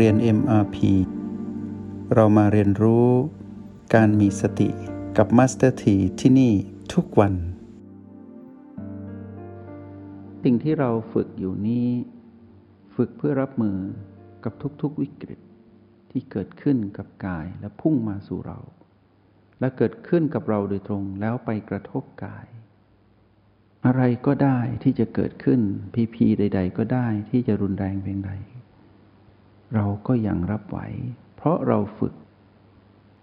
[0.00, 0.76] เรียน MRP
[2.14, 3.08] เรามาเรียนรู้
[3.94, 4.68] การมีสติ
[5.16, 6.52] กับ Master T ที่ที่นี่
[6.94, 7.34] ทุกวัน
[10.42, 11.88] สิ่งที่เราฝึกอยู่นี้
[12.96, 13.78] ฝึกเพื่อรับมือ
[14.44, 15.40] กับทุกๆวิกฤต
[16.10, 18.58] ที่เกิดขึ้นกับกายและพุ่งมาสู่เรา
[19.60, 22.46] และเกิดขึ้นกับเราโดยตรงแล้วไปกระทบกาย
[23.86, 25.60] อะไรก็ได้ที่จะเกิดขึ้น
[25.94, 28.32] พีพีใด ๆ ก็ได้ที่จะรุนแรงเพียงใด
[29.74, 30.78] เราก็ยังรับไหว
[31.36, 32.14] เพราะเราฝึก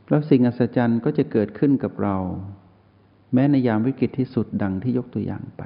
[0.10, 2.18] แล้วสิ่งอัศจรรย์ก็จะเกิดขึ้นกับเรา
[3.34, 5.64] แม้ในยามวิกฤตที่สุดดังที่ยกตัวอย่างไป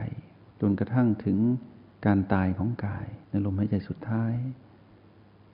[0.62, 1.38] จนกระทั่งถึง
[2.06, 4.34] การตายของกาย ในลมหายใจสุดท้าย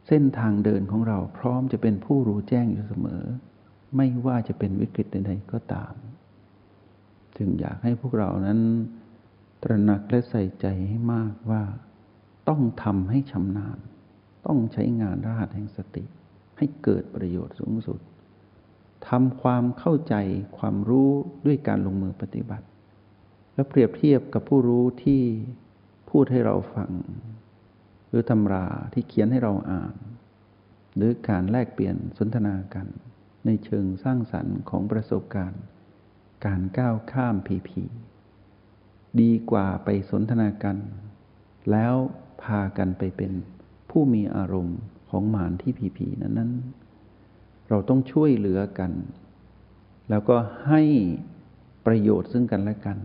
[0.07, 3.23] เส้นทางเดินของเราพร้อมจะเป็นผู้รู้แจ้งอยู่เสมอ
[3.95, 5.93] ไม่ว่าจะเป็นวิกฤตใดๆก็ตาม
[7.37, 8.59] จึงอยากให้พวกเรานั้น
[9.63, 11.63] ตระหนักและใส่ใจให้มากว่า
[12.49, 13.77] ต้องทำให้ชำนาญ
[14.45, 16.03] ต้องใช้งานรหัสแห่งสติ
[16.57, 17.99] ให้เกิดประโยชน์สูงสุด
[19.07, 20.15] ทำความเข้าใจ
[20.57, 21.09] ความรู้
[21.45, 22.65] ด้วยการลงมือปฏิบัติ
[23.53, 25.21] และเปรียบเทียบกับผู้รู้ที่
[26.09, 26.91] พูดให้เราฟัง
[28.07, 29.95] หรือตำราที่เขียนให้เราอ่าน
[30.95, 32.87] หรือการแลกเปลี่ยนสนทนากัน
[33.45, 35.61] ในเชิงสร้างสรรค์ของประสบการณ์
[36.45, 37.83] การก้าวข้ามผีผี
[39.21, 40.77] ดีกว่าไปสนทนากัน
[41.71, 41.95] แล้ว
[42.43, 43.33] พากันไปเป็น
[43.91, 46.51] ผู้มีอารมณ์ของหมานที่ผีผีนั้นนั้น
[47.69, 48.91] เราต้องช่วยเหลือกัน
[50.09, 50.81] แล้วก็ให้
[51.85, 52.97] ประโยชน์ซึ่งกันและกัน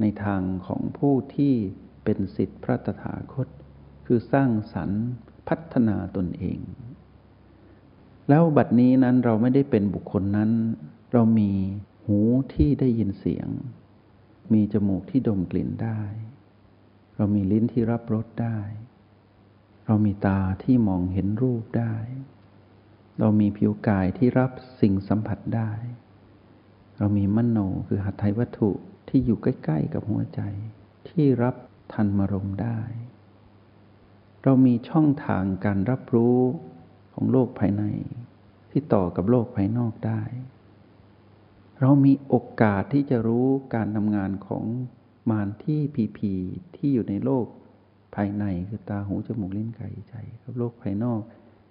[0.00, 1.54] ในทางของผู้ที่
[2.04, 3.48] เป็นสิทธิพระตถาคต
[4.06, 5.04] คือสร้างสรรค์
[5.48, 6.58] พัฒนาตนเอง
[8.28, 10.50] แล้วบัดนี้นั้นเราไม่ได้เป็นบุคคลนั้น
[11.12, 11.50] เรามี
[12.06, 12.18] หู
[12.54, 13.48] ที่ได้ยินเสียง
[14.52, 16.00] มีจมูกที่ดมกลิ่นได้
[17.16, 18.58] เรามีลิ้นที่รับรสได้
[19.90, 21.94] เรามีตาที่มองเห็นรูปได้
[23.18, 24.50] เรามีผิวกายที่รับ
[24.80, 25.72] สิ่งสัมผัสได้
[26.98, 28.70] เรามีมโนคือหัตถวัตถุ
[29.08, 30.40] ที่อยู่ใกล้ๆกับหัวใจ
[31.08, 31.54] ที่รับ
[31.92, 32.78] ทันมรมได้
[34.42, 36.38] เรามีช่องทางการรับรู้
[37.14, 37.84] ของโลกภายใน
[38.70, 40.22] ที่ต่อกับโลกภายนอกได้
[41.80, 44.64] เรามีโอกาสที่จะรู้การทำงานของ
[45.30, 46.34] มารที่ผีผี
[46.76, 47.46] ที่อยู่ในโลก
[48.20, 51.20] ภายในคือตาหูจมูกลิ้นกายใจกับโลกภายนอก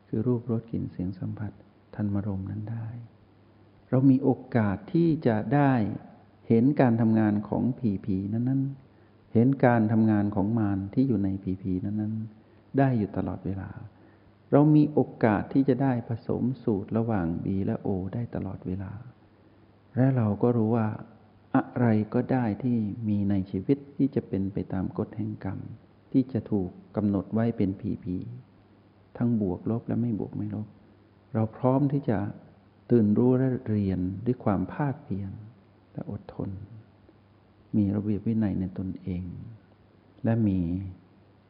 [0.08, 1.52] คือรูปรสกลิ่นเสียงสัมผัส
[1.96, 2.88] ทันมรมนั้นได้
[3.90, 5.72] เรามีโอกาสที่จะได้
[6.47, 8.62] เห็นการทำงานของผีผีนั้นนั้น
[9.34, 12.13] เห็นการทำงานของมารที่อยู่ในผีผีนั้นนั้น
[12.78, 13.69] ได้อยู่ตลอดเวลา
[14.52, 18.91] เรามีโอกาสที่จะได้ผสมสูตรระหว่างบีและโอได้ตลอดเวลา
[19.96, 20.88] และเราก็รู้ว่า
[21.56, 22.78] อะไรก็ได้ที่
[23.08, 25.59] มีในชีวิตที่จะเป็นไปตามกฎแห่งกรรม
[26.12, 28.18] ที่จะถูกกำหนดไว้เป็นผีผี
[29.18, 30.68] ทั้งบวกลบและไม่บวกไม่ลบ
[31.34, 32.19] เราพร้อมที่จะ
[32.91, 35.31] ตื่นรู้และเรียนด้วยความภาคเพียร
[35.94, 36.50] และอดทน
[37.75, 39.23] มีระเบียบวินัยในตนเอง
[40.23, 40.59] และมี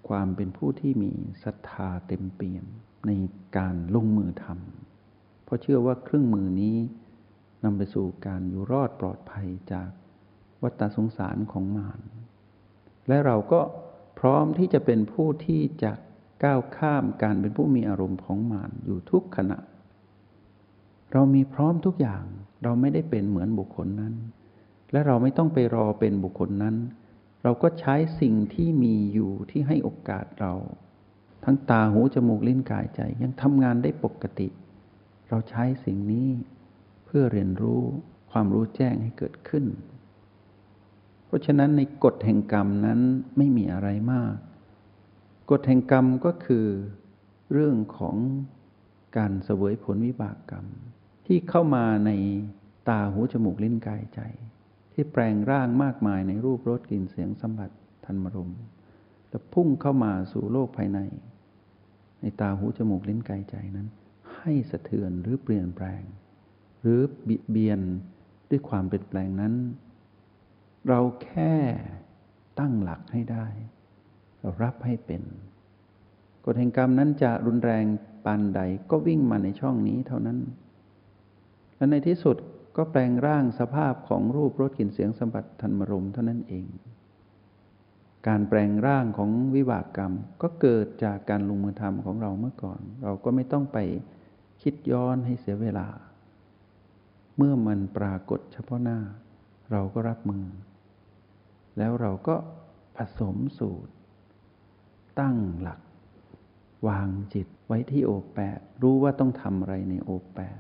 [0.07, 1.11] ความเป็นผู้ที่มี
[1.43, 2.65] ศรัทธาเต็มเปี่ยม
[3.07, 3.11] ใน
[3.57, 6.77] การลงมือทำเพราะเชื่อว่าเครื่องมือนี้
[7.63, 9.89] นำไปสู่การอยู่รอดปลอดภัยจาก
[10.63, 11.99] วัฏสงสารของมาร
[13.07, 13.61] และเราก็
[14.17, 15.91] พร้อมที่จะเป็นผู้ที่จะ
[16.43, 19.59] ก้าวข้ามการเป็นผู้มีอารมณ์ของมารอยู่ทุกขณะ
[21.13, 22.23] เรามีพร้อมทุกอย่าง
[22.63, 24.13] เราไม่ได้เป็นเหมือนบุคคลนั้น
[24.91, 26.75] และเราไม่ต้องไปรอเป็นบุคคลนั้น
[27.43, 30.53] เราก็ใช้สิ่งที่มีอยู่ที่ให้โอกาสเรา
[31.43, 34.47] ทั้งตาหูจมูกลิ้นกายใจยังทำงานได้ปกติ
[35.29, 36.29] เราใช้สิ่งนี้
[37.05, 37.81] เพื่อเรียนรู้
[38.31, 39.65] ความรู้แจ้งให้เกิดขึ้น
[41.27, 42.99] เพราะฉะนั้นในกฎแห่งกรรมนั้น
[43.37, 44.35] ไม่มีอะไรมาก
[45.51, 46.65] กฎแห่งกรรมก็คือ
[47.53, 48.17] เรื่องของ
[49.17, 50.65] การเสวยผลวิบากกรรม
[51.25, 52.11] ที่เข้ามาใน
[52.89, 54.21] ตาหูจมูกลิ้นกายใจ
[54.93, 57.71] ที่แปลงร่างมากมายในรูปรสกลิ่นเสียงสัมผัส
[58.05, 58.51] ทันมรม
[59.29, 60.99] แล้วพุ่งเข้ามาสู่โลกภายใน
[62.21, 63.87] ในตาหูจมูกลิ้นกายใจนั้น
[64.37, 66.03] ให้สะเทือนหรือเปลี่ยนแปลง
[66.81, 67.79] หรือบิดเบียน
[68.49, 69.53] ด้วยความเปลี่ยนแปลงนั้น
[70.87, 71.53] เราแค่
[72.59, 73.45] ตั้งหลักให้ได้
[74.39, 75.23] เรารับให้เป็น
[76.45, 77.85] กฎแห่งกรรมนั้นจะรุนแรง
[78.25, 80.39] ปานใดก็วิ่งมาในช่องนี้เท่านั้น
[81.77, 82.37] และในที่สุด
[82.77, 86.67] ก็แปลงร่างสภาพของรูปรสกลิ่นเสียงสัมผัสทันมรมเท่านั้นเอง
[88.27, 93.77] การแปลงร่างของวิบากกรรมก็เกิดจากการลงมือทำของเราเมื่อก่อน เราก็ไม่ต้องไป
[94.61, 95.87] คิดย้อนให้เสียเวลา
[97.37, 98.99] เมื่อมันปรากฏเฉพาะหน้า
[99.71, 100.43] เราก็รับมือ
[101.77, 102.35] แล้วเราก็
[102.97, 103.91] ผสมสูตร
[105.19, 105.79] ตั้งหลัก
[106.87, 110.59] วางจิตไว้ที่โอแปดรู้ว่าต้องทำอะไรในโอแปด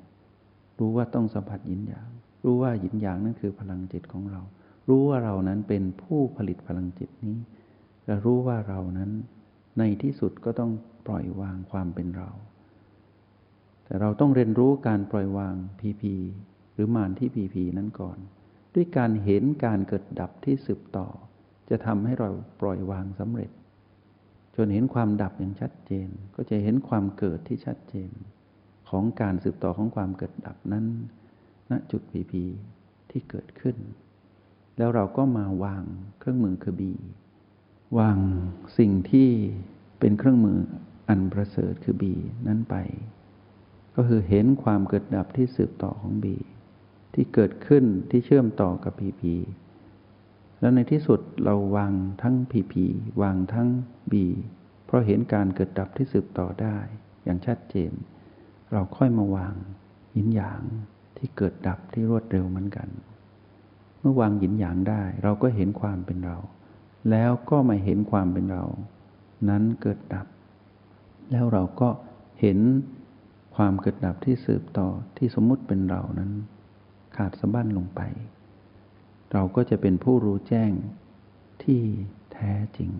[0.79, 2.09] รู้ว่าต้องสัมผัสยินหยาง
[2.45, 4.41] รู้ว่ายินหยางนั่นคือพลังจิตของเรา
[4.89, 7.37] รู้ว่าเรานั้นเป็นผู้ผลิตพลังจิตนี้
[8.05, 9.11] และรู้ว่าเรานั้น
[9.79, 10.71] ในที่สุดก็ต้อง
[11.07, 12.29] ปล่อยวางความเป็นเรา
[13.85, 16.13] แต่เราต้องเรียนรู้การปล่อยวางพีพี
[16.73, 18.17] หรือมานที่พีพีนั้นก่อน
[18.77, 21.07] ด้วยการเห็นการเกิดดับที่สืบต่อ
[21.69, 22.29] จะทำให้เรา
[22.61, 23.51] ปล่อยวางสำเร็จ
[24.55, 28.11] จนเห็นความดับอย่างชัดเจน ก็จะเห็นความเกิดที่ชัดเจน
[28.89, 30.85] ของการสืบต่อของความเกิดดับนั้น
[31.71, 32.43] ณจุดพีพี
[33.09, 33.77] ที่เกิดขึ้น
[34.77, 35.83] แล้วเราก็มาวาง
[36.19, 36.93] เครื่องมือคือบี
[37.99, 38.17] วาง
[38.77, 39.29] สิ่งที่
[39.99, 40.57] เป็นเครื่องมือ
[41.09, 42.13] อันประเสริฐคือบี
[42.47, 42.75] นั้นไป
[43.95, 46.37] ก็คือเห็นความเกิดดับที่สืบต่อของบี
[47.19, 49.33] ที่เกิดขึ้นที่เชื่อมต่อกับพีพี
[50.59, 52.85] แล้วในที่สุดเราวางทั้งพีพี
[53.21, 53.69] วางทั้ง
[54.11, 54.25] บี
[54.85, 56.77] เพราะเห็นการเกิดดับที่สืบต่อได้
[57.23, 57.91] อย่างชัดเจน
[58.71, 59.55] เราค่อยมาวาง
[60.15, 60.61] ยินหยาง
[61.17, 62.89] ที่เกิดดับที่รวดเร็วเหมือนกัน
[63.99, 66.37] เมื่อวางยินหยางได้ เราก็เห็นความเป็นเรา
[67.11, 68.65] แล้วก็มาเห็นความเป็นเรา
[69.49, 70.27] นั้นเกิดดับ
[71.31, 71.89] แล้วเราก็
[72.41, 72.59] เห็น
[73.55, 74.87] ความเกิดดับที่สืบต่อ
[75.17, 76.31] ที่สมมุติเป็นเรานั้น
[77.17, 78.01] ขาดสะบั้นลงไป
[79.31, 80.71] เราก็จะเป็นผู้รู้แจ้ง
[81.63, 81.81] ที่
[82.33, 82.91] แท้จริง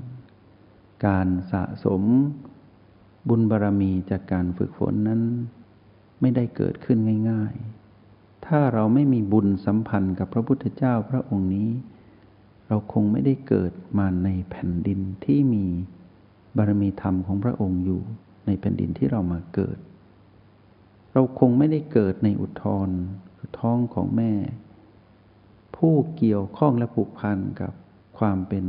[1.05, 2.03] การสะสม
[3.27, 5.21] บุญบารรมีจากการฝึกฝนนั้น
[6.21, 6.97] ไม่ได้เกิดขึ้น
[7.29, 11.69] ง่ายๆ ถ้าเราไม่มีบุญสัมพันธ์กับพระพุทธเจ้าพระองค์นี้
[12.67, 15.65] เราคงไม่ได้เกิดมาในแผ่นดินที่มี
[16.57, 18.01] บารมีธรรมของพระองค์อยู่
[18.45, 19.77] ในแผ่นดินที่เรามาเกิด
[21.13, 22.89] เราคงไม่ได้เกิดในอุทธร
[23.59, 24.33] ท้องของแม่
[25.75, 27.73] ผู้เกี่ยวข้องและผูกพันกับ
[28.17, 28.65] ความเป็น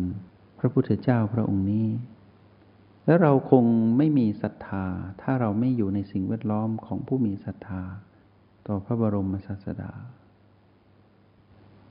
[0.59, 1.89] พระพุทธเจ้าพระองค์นี้
[3.07, 3.65] และเราคง
[3.99, 4.87] ไม่มีศรัทธา
[5.23, 7.83] ถ้าเราไม่อยู่ในสิ่งแวดล้อมของผู้มีศรัทธา
[8.67, 9.93] ต่อพระบรมศาสดา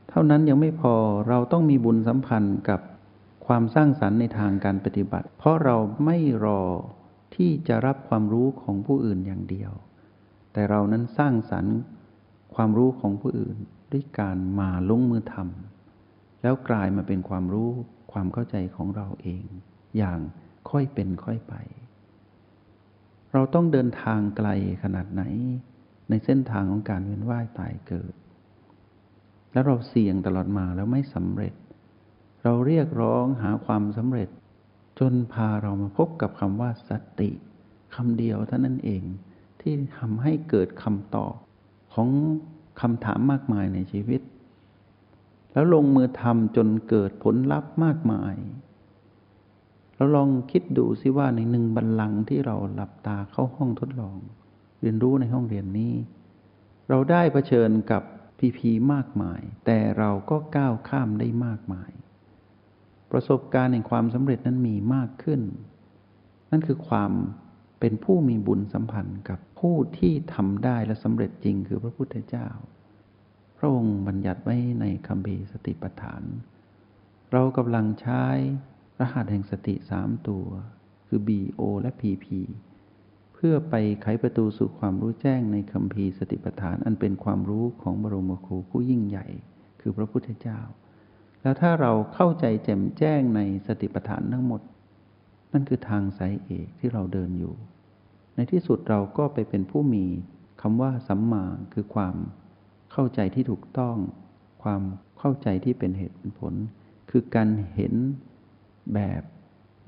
[0.10, 0.96] เท่านั้นยังไม่พอ
[1.30, 2.82] เราต้องมีบุญสัมพันธ์กับ
[3.48, 6.62] ความสร้างสรรค์ในทางการปฏิบัติ เพราะเราไม่รอ
[7.36, 9.72] ที่จะรับความรู้ของผู้อื่นอย่างเดียว
[10.54, 11.76] แต่เรานั้นสร้างสรรค์
[12.56, 13.58] ความรู้ของผู้อื่น
[13.92, 17.70] ด้วยการมาลงมือทำแล้วกลายมาเป็นความรู้
[18.12, 19.46] ความเข้าใจของเราเอง
[19.98, 20.20] อย่าง
[20.70, 21.56] ค่อยเป็นค่อยไป
[23.34, 24.50] เราต้องเดินทางไกล
[24.84, 25.24] ขนาดไหน
[26.10, 28.14] ในเส้นทางของการเวียนว่ายตายเกิด
[29.52, 31.54] แล้วเราเสี่ยงตลอดมาแล้วไม่สำเร็จ
[32.44, 34.30] เราเรียกร้องหาความสำเร็จ
[35.00, 37.30] จนพาเรามาพบกับคำว่าสติ
[37.96, 39.04] คำเดียวเท่านั้นเอง
[39.62, 41.36] ที่ทำให้เกิดคำตอบ
[41.98, 42.10] ของ
[42.82, 44.22] คำถามมากมายในชีวิต
[45.54, 48.36] แล้วลงมือทำจนเกิดผลลัพธ์มากมาย
[49.96, 54.18] เราลองคิดดูสิว่าในหนึ่งบัลลังก์ที่เราหลับตาเข้าห้องทดลอง
[54.82, 55.94] เรียนรู้ในห้องเรียนนี้
[56.90, 58.04] เราได้เผชิญกับ
[58.40, 61.92] พีพีมากมาย แต่เราก็ก้าวข้ามได้มากมาย
[63.12, 65.42] ประสบการณ์แห่งความสำเร็จนั้นมีมากขึ้น
[66.52, 67.12] นั่นคือความ
[67.80, 72.48] เป็นผู้มีบุญสัมพันธ์กับผู้ที่ทำได้และสำเร็จจริงคือพระพุทธเจ้า
[73.58, 76.24] พระองค์บัญญัติไว้ในคำพีสติปัฏฐาน
[77.32, 78.24] เรากำลังใช้
[79.00, 80.46] รหัสแห่งสติสามตัว
[81.08, 82.26] คือ BO และ PP
[83.34, 89.26] เพื่อไปไขประตูสู่ความรู้แจ้งในคำพีสติปัฏฐานอันเป็นความรู้ของบรมครูผู้ยิ่งใหญ่
[89.82, 90.60] คือพระพุทธเจ้า
[91.42, 94.62] แล้วถ้าเราเข้าใจแจ่มแจ้งในสติปัฏฐานทั้งหมด
[95.54, 97.56] นั่นคือทางสายเอกที่เราเดินอยู่
[98.38, 100.06] ในที่สุดเราก็ไปเป็นผู้มี
[100.62, 102.16] คำว่าสัมมาคือความ
[102.92, 103.98] เข้าใจที่ถูกต้อง
[104.64, 104.82] ความ
[105.20, 106.54] เข้าใจที่เป็นเหตุเป็นผล
[107.10, 107.94] คือการเห็น
[108.94, 109.22] แบบ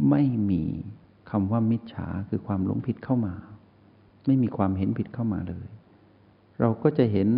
[0.10, 0.64] ไม่มี
[1.32, 3.36] คำว่ามิจฉาคือความหลงผิดเข้ามา
[4.26, 5.68] ไม่มีความเห็นผิดเข้ามาเลย
[6.60, 7.30] เราก็จะเห็น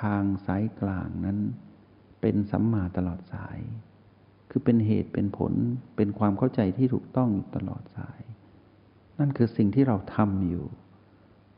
[0.00, 1.38] ทางสายกลางนั้น
[2.20, 3.58] เป็นสัมมาตลอดสาย
[4.50, 5.52] คือเป็นเหตุเป็นผล
[5.96, 8.20] เป็นความเข้าใจที่ถูกต้องอยู่ตลอดสาย
[9.18, 10.66] นั่นคือสิ่งที่เราทำอยู่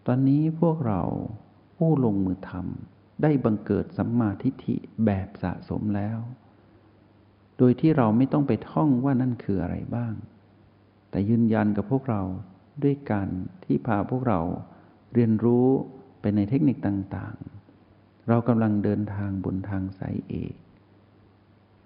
[0.06, 1.02] ตอนนี้พวกเรา
[1.76, 6.18] ผู้ลงมือทำได้บังเกิดสัมมาทิฏฐิแบบสะสมแล้ว
[7.58, 10.14] โดยที่เราไม่ต้องไปท่องว่านั่นคืออะไรบ้าง
[11.10, 12.22] แต่ยืนยันกับพวกเรา
[12.82, 13.28] ด้วยการ
[13.64, 14.40] ที่พาพวกเรา
[15.14, 15.66] เรียนรู้
[16.20, 20.54] ไปในเทคนิคต่างๆ เรากำลังเดินทางบนทางสายเอก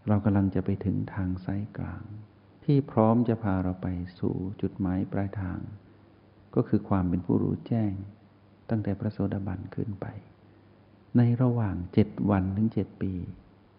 [0.09, 2.03] เรากำลังจะไปถึงทางสายกลาง
[2.65, 3.87] ที่พร้อมจะพาเราไป
[4.19, 5.59] สู่จุดหมายปลายทาง
[6.55, 7.93] ก็คือความเป็นผู้รู้แจ้ง
[8.71, 10.07] ตั้งแต่พระโสดาบันขึ้นไป
[11.17, 13.13] ในระหว่างเจ็ดวันถึงเจ็ดปี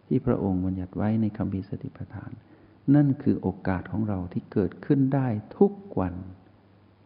[0.07, 2.31] ที่พระองค์บัญญัติไว้ในคำพิสติปัฏฐาน
[2.95, 5.27] นั่นคือโอกาสของเราที่เกิดขึ้นได้
[5.57, 6.15] ทุกวัน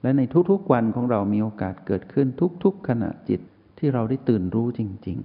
[0.01, 0.21] และใน
[0.51, 2.27] ทุกๆวันของเรามีโอกาสเกิดขึ้น
[2.63, 3.41] ทุกๆขณะจิต
[3.77, 5.19] ที่เราได้ตื่นรู้จริง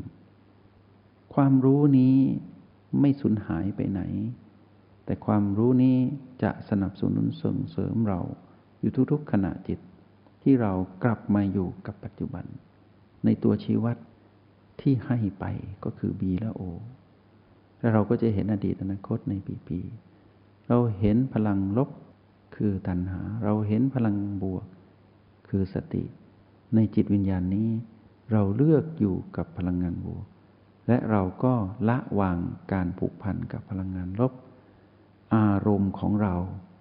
[0.64, 2.16] ๆ ความรู้นี้
[3.00, 4.02] ไม่สูญหายไปไหน
[5.04, 5.96] แต่ความรู้นี้
[6.42, 8.20] จะสนับสนุนส่งเสริมเรา
[8.80, 9.80] อยู่ทุกๆขณะจิต
[10.42, 10.72] ที่เรา
[11.04, 12.44] กลับมาอยู่กับปัจจุบัน
[13.24, 13.96] ในตัวชีวัต
[14.80, 15.44] ที่ให้ไป
[15.84, 16.62] ก็คือ B และ O
[17.78, 19.80] และเราก็จะเห็นอดีตอนาคตในปีปี
[20.68, 21.90] เราเห็นพลังลบ
[22.56, 24.66] คือตัณหา เราเห็นพลังบวก
[25.48, 26.04] คือสติ
[26.74, 27.68] ในจิตวิญญาณนี้
[28.32, 30.24] เราเลือกอยู่กับพลังงานบวก
[30.88, 31.54] และเราก็
[31.88, 32.38] ละวาง
[32.72, 34.32] การผูกพันกับพลังงานลบ
[35.34, 36.34] อารมณ์ของเรา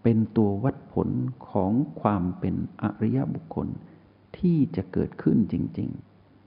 [0.03, 1.09] เป็นตัววัดผล
[1.50, 1.71] ของ
[2.01, 3.67] ความเป็นอริยบุคคล
[4.38, 5.89] ที่จะเกิดขึ้นจริง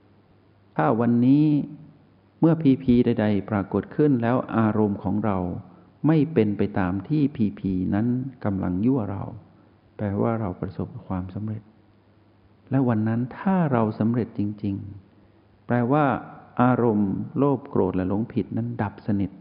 [0.09, 1.45] ๆ ถ้าวันนี้
[2.39, 5.37] เมื่อพีพีใด ๆ ปรากฏขึ้นแล้วอารมณ์ของเรา
[6.07, 8.07] ไม่เป็นไปตามที่พีพีนั้น
[8.45, 9.23] กำลังยั่วเรา
[9.95, 11.63] แปลว่าเราประสบความสำเร็จ
[12.69, 14.75] และวันนั้นถ้าเราสำเร็จจริง
[15.21, 16.05] ๆ แปลว่า
[16.61, 19.31] อารมณ์โลภโกรธและหลงผิดนั้นดับสนิท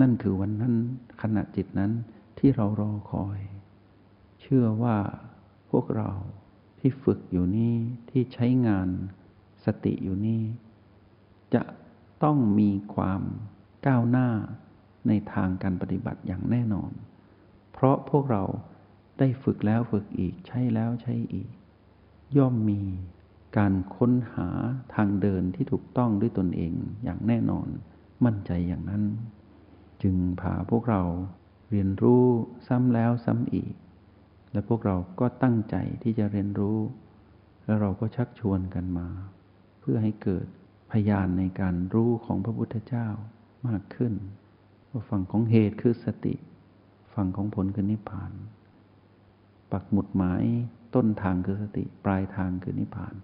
[0.00, 0.74] นั่นคือวันนั้น
[1.22, 1.92] ขณะจิตนั้น
[2.38, 3.38] ที่เรารอคอย
[4.40, 4.96] เชื่อว่า
[5.70, 6.10] พวกเรา
[6.78, 7.74] ที่ฝึกอยู่นี้
[8.10, 8.88] ที่ใช้งาน
[9.64, 10.42] สติอยู่นี้
[11.54, 11.62] จะ
[12.22, 13.22] ต้องมีความ
[13.86, 14.28] ก้าวหน้า
[15.08, 16.92] ในทางการปฏิบัติอย่างแน่นอน
[17.72, 18.44] เพราะพวกเรา
[19.18, 21.50] ได้ฝึกแล้วฝึกอีกใช้แล้วใช้อีก
[22.36, 22.82] ย่อมมี
[23.58, 24.48] การค้นหา
[24.94, 26.72] ทางเดินที่ถูกต้องด้วยตนเอง
[27.04, 27.68] อย่างแน่นอน
[28.24, 29.02] มั่นใจอย่างนั้น
[30.02, 31.02] จึงพาพวกเรา
[31.70, 32.24] เรียนรู้
[32.68, 33.72] ซ้ำแล้วซ้ำอีก
[34.52, 36.78] และพวกเราก็ตั้งใจที่จะเรียนรู้
[37.64, 39.08] แล้วเราก็ชักชวนกันมา
[39.80, 40.46] เพื่อให้เกิด
[40.90, 43.08] พยานในการรู้ของพระพุทธเจ้า
[43.68, 44.12] มากขึ้น
[45.10, 46.34] ฝั่งของเหตุคือสติ
[47.14, 48.32] ฝั่งของผลคือนิพพาน
[49.72, 50.44] ปักหมุดหมาย
[50.94, 53.14] ต้นทางคือสติปลายทางคือนิพพาน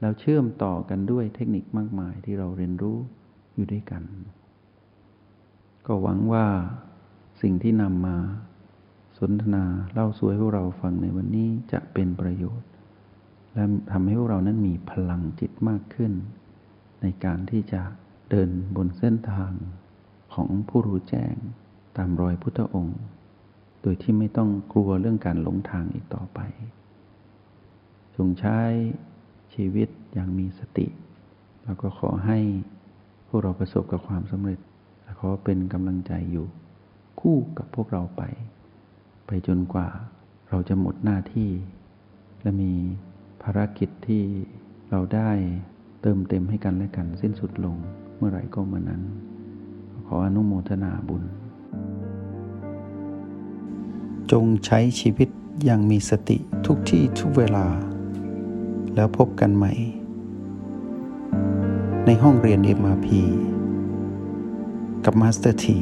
[0.00, 2.98] แล้วเชื่อมต่อกันด้วยเทคนิคมากมายที่เราเรียนรู้
[3.54, 4.02] อยู่ด้วยกัน
[5.86, 6.46] ก็หวังว่า
[7.42, 8.16] สิ่งที่นำมา
[9.18, 12.68] สนทนาเล่าสู่ให้พวกเราฟังในวันนี้จะเป็นประโยชน์
[13.54, 16.12] และทำให้พวกเรานั้นมีพลังจิตมากขึ้น
[17.02, 17.82] ในการที่จะ
[18.30, 19.52] เดินบนเส้นทาง
[20.34, 21.34] ของผู้รู้แจ้ง
[21.96, 23.00] ตามรอยพุทธองค์
[23.82, 26.40] โดยที่ไม่ต้องกลัวเรื่องการหลงทางอีกต่อไป
[28.16, 28.58] จงใช้
[29.54, 30.86] ชีวิตอย่างมีสติ
[31.64, 32.38] แล้วก็ขอให้
[33.28, 34.58] พวกเราประสบกับความสำเร็จ
[35.04, 36.46] และขอเป็นกำลังใจอยู่
[37.20, 38.22] คู่กับพวกเราไป
[39.26, 39.88] ไปจนกว่า
[40.50, 41.50] เราจะหมดหน้าที่
[42.42, 42.72] และมี
[43.42, 44.22] ภารกิจที่
[44.90, 45.30] เราได้
[46.02, 47.76] เติมเต็มให้กันและกันสิ้นสุดลง
[48.16, 49.02] เมื่อไหร่ก็เมื่อนั้น
[50.06, 51.24] ขออนุโมทนาบุญ
[54.32, 55.28] จงใช้ชีวิต
[55.64, 57.66] อย่างมีสติทุกที่ทุกเวลา
[58.94, 59.72] แล้วพบกันใหม่
[62.06, 63.08] ในห้องเรียน MRP
[65.04, 65.76] กับ Master T